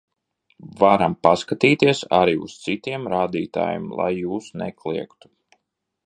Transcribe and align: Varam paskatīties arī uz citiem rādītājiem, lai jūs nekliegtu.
Varam 0.77 1.15
paskatīties 1.27 2.01
arī 2.19 2.33
uz 2.47 2.55
citiem 2.63 3.05
rādītājiem, 3.15 3.85
lai 4.01 4.09
jūs 4.21 4.49
nekliegtu. 4.63 5.31